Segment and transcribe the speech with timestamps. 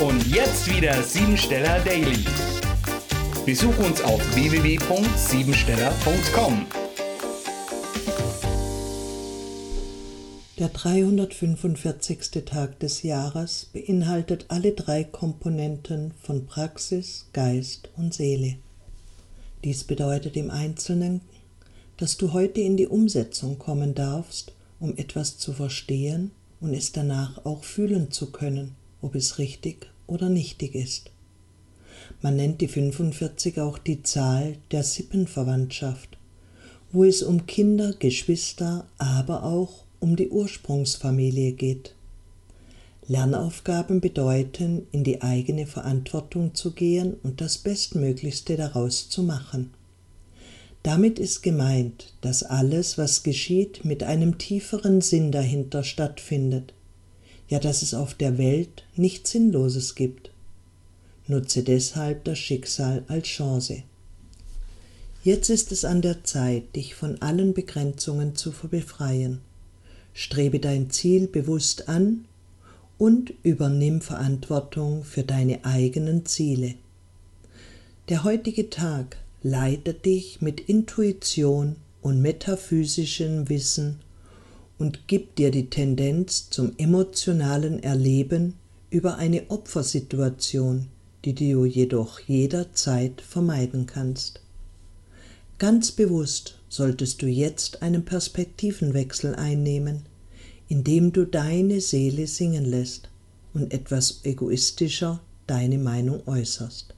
[0.00, 2.24] Und jetzt wieder Siebensteller Daily.
[3.46, 6.66] Besuch uns auf www.siebensteller.com.
[10.58, 12.44] Der 345.
[12.44, 18.56] Tag des Jahres beinhaltet alle drei Komponenten von Praxis, Geist und Seele.
[19.62, 21.20] Dies bedeutet im Einzelnen,
[21.98, 24.50] dass du heute in die Umsetzung kommen darfst,
[24.80, 28.74] um etwas zu verstehen und es danach auch fühlen zu können,
[29.04, 31.10] ob es richtig oder nichtig ist.
[32.22, 36.16] Man nennt die 45 auch die Zahl der Sippenverwandtschaft,
[36.90, 41.94] wo es um Kinder, Geschwister, aber auch um die Ursprungsfamilie geht.
[43.06, 49.70] Lernaufgaben bedeuten, in die eigene Verantwortung zu gehen und das Bestmöglichste daraus zu machen.
[50.82, 56.72] Damit ist gemeint, dass alles, was geschieht, mit einem tieferen Sinn dahinter stattfindet,
[57.54, 60.32] ja dass es auf der Welt nichts Sinnloses gibt.
[61.28, 63.84] Nutze deshalb das Schicksal als Chance.
[65.22, 69.40] Jetzt ist es an der Zeit, dich von allen Begrenzungen zu befreien.
[70.14, 72.24] Strebe dein Ziel bewusst an
[72.98, 76.74] und übernimm Verantwortung für deine eigenen Ziele.
[78.08, 84.00] Der heutige Tag leitet dich mit Intuition und metaphysischem Wissen
[84.78, 88.54] und gibt dir die Tendenz zum emotionalen Erleben
[88.90, 90.88] über eine Opfersituation,
[91.24, 94.40] die du jedoch jederzeit vermeiden kannst.
[95.58, 100.02] Ganz bewusst solltest du jetzt einen Perspektivenwechsel einnehmen,
[100.68, 103.08] indem du deine Seele singen lässt
[103.52, 106.94] und etwas egoistischer deine Meinung äußerst.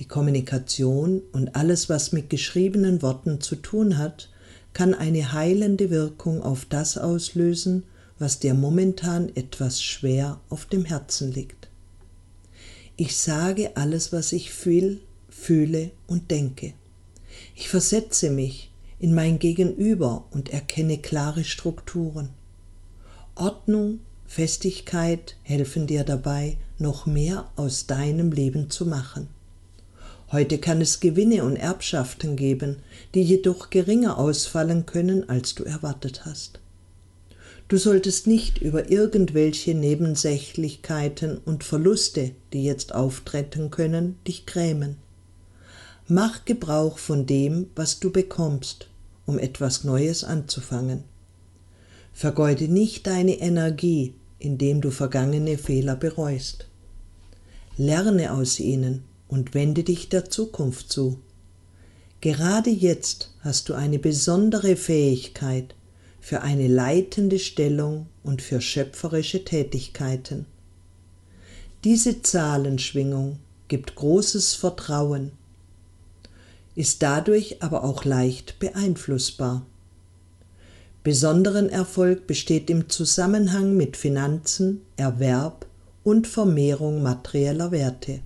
[0.00, 4.28] Die Kommunikation und alles, was mit geschriebenen Worten zu tun hat,
[4.74, 7.84] kann eine heilende Wirkung auf das auslösen,
[8.18, 11.68] was dir momentan etwas schwer auf dem Herzen liegt.
[12.96, 16.74] Ich sage alles, was ich fühl, fühle und denke.
[17.56, 22.30] Ich versetze mich in mein Gegenüber und erkenne klare Strukturen.
[23.34, 29.28] Ordnung, Festigkeit helfen dir dabei, noch mehr aus deinem Leben zu machen.
[30.34, 32.78] Heute kann es Gewinne und Erbschaften geben,
[33.14, 36.58] die jedoch geringer ausfallen können, als du erwartet hast.
[37.68, 44.96] Du solltest nicht über irgendwelche Nebensächlichkeiten und Verluste, die jetzt auftreten können, dich grämen.
[46.08, 48.88] Mach Gebrauch von dem, was du bekommst,
[49.26, 51.04] um etwas Neues anzufangen.
[52.12, 56.66] Vergeude nicht deine Energie, indem du vergangene Fehler bereust.
[57.76, 61.18] Lerne aus ihnen und wende dich der Zukunft zu.
[62.20, 65.74] Gerade jetzt hast du eine besondere Fähigkeit
[66.20, 70.46] für eine leitende Stellung und für schöpferische Tätigkeiten.
[71.84, 75.32] Diese Zahlenschwingung gibt großes Vertrauen,
[76.74, 79.66] ist dadurch aber auch leicht beeinflussbar.
[81.02, 85.66] Besonderen Erfolg besteht im Zusammenhang mit Finanzen, Erwerb
[86.02, 88.20] und Vermehrung materieller Werte.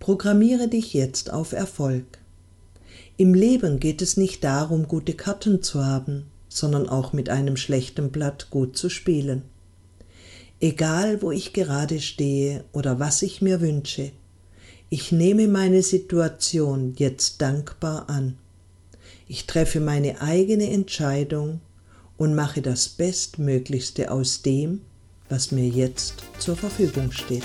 [0.00, 2.18] Programmiere dich jetzt auf Erfolg.
[3.16, 8.10] Im Leben geht es nicht darum, gute Karten zu haben, sondern auch mit einem schlechten
[8.10, 9.42] Blatt gut zu spielen.
[10.60, 14.12] Egal, wo ich gerade stehe oder was ich mir wünsche,
[14.88, 18.36] ich nehme meine Situation jetzt dankbar an.
[19.26, 21.60] Ich treffe meine eigene Entscheidung
[22.16, 24.80] und mache das Bestmöglichste aus dem,
[25.28, 27.44] was mir jetzt zur Verfügung steht.